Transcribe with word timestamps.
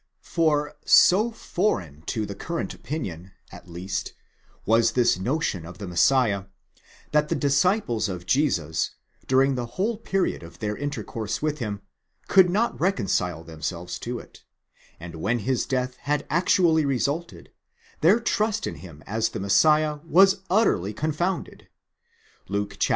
For 0.23 0.77
so 0.83 1.29
foreign 1.29 2.01
to 2.07 2.25
the 2.25 2.33
current 2.33 2.73
opinion, 2.73 3.33
at 3.51 3.69
least, 3.69 4.13
was 4.65 4.93
this 4.93 5.19
notion 5.19 5.63
of 5.63 5.77
the 5.77 5.87
Messiah, 5.87 6.45
that 7.11 7.29
the 7.29 7.35
disciples 7.35 8.09
of 8.09 8.25
Jesus, 8.25 8.95
during 9.27 9.53
the 9.53 9.67
whole 9.77 9.97
period 9.99 10.41
of 10.41 10.57
their 10.57 10.73
inter 10.75 11.03
course 11.03 11.43
with 11.43 11.59
him, 11.59 11.83
could 12.27 12.49
not 12.49 12.81
reconcile 12.81 13.43
themselves 13.43 13.99
to 13.99 14.17
it; 14.17 14.43
and 14.99 15.17
when 15.17 15.37
his 15.37 15.67
death 15.67 15.97
had 15.97 16.25
actually 16.31 16.83
resulted, 16.83 17.51
their 17.99 18.19
trust 18.19 18.65
in 18.65 18.77
him 18.77 19.03
as 19.05 19.29
the 19.29 19.39
Messiah 19.39 19.97
was 19.97 20.41
utterly 20.49 20.93
confounded 20.93 21.67
(Luke 22.49 22.73
xxiv. 22.77 22.89